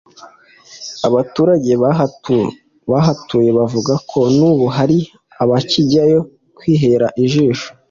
[1.07, 1.71] Abaturage
[2.91, 4.97] bahatuye bavuga ko n’ubu hari
[5.43, 6.19] abakijyayo
[6.57, 7.67] kwihera ijisho